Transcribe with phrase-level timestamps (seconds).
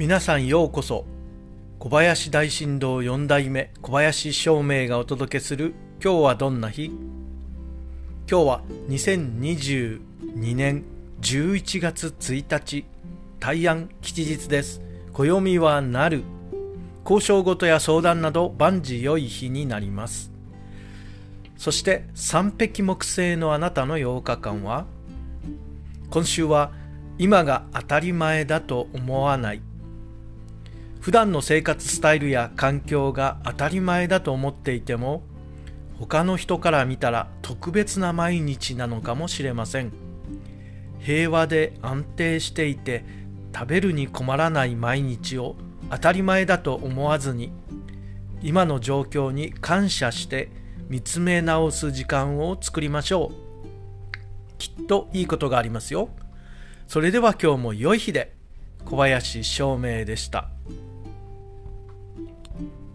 [0.00, 1.04] 皆さんようこそ。
[1.78, 6.86] 小林大震動4代目小林照明がお届けする今日はどんな日？
[6.86, 6.96] 今
[8.26, 10.00] 日は2022
[10.56, 10.84] 年
[11.20, 12.86] 11月1日
[13.40, 14.80] 大安吉日です。
[15.12, 16.22] 暦はなる。
[17.04, 20.32] 交渉事や相談など万事良い日になります。
[21.58, 24.86] そして三匹木星のあなたの8日間は
[26.08, 26.72] 今週は
[27.18, 29.60] 今が当たり前だと思わない。
[31.00, 35.22] 普段の生活スタイルや環境が当たり前だと思っていても
[35.98, 39.92] 他の人から見たら特別な毎日なのかもしれません。
[40.98, 43.04] 平和で安定していて
[43.54, 45.56] 食べるに困らない毎日を
[45.90, 47.52] 当たり前だと思わずに
[48.42, 50.50] 今の状況に感謝して
[50.88, 54.58] 見つめ直す時間を作りましょう。
[54.58, 56.10] きっといいことがありますよ。
[56.86, 58.34] それでは今日も良い日で
[58.84, 60.50] 小林照明でした。
[62.60, 62.89] Mm-hmm.